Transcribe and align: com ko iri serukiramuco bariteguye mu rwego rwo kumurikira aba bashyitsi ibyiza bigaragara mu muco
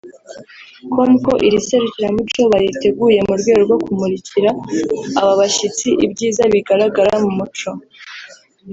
com 0.93 1.11
ko 1.25 1.33
iri 1.47 1.59
serukiramuco 1.67 2.41
bariteguye 2.51 3.19
mu 3.27 3.33
rwego 3.41 3.61
rwo 3.67 3.77
kumurikira 3.85 4.49
aba 5.19 5.31
bashyitsi 5.41 5.87
ibyiza 6.05 6.43
bigaragara 6.53 7.13
mu 7.23 7.31
muco 7.37 7.69